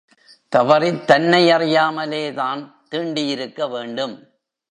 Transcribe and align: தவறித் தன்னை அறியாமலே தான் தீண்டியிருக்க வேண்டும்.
தவறித் 0.49 1.07
தன்னை 1.07 1.51
அறியாமலே 1.51 2.33
தான் 2.33 2.61
தீண்டியிருக்க 2.91 3.69
வேண்டும். 3.69 4.15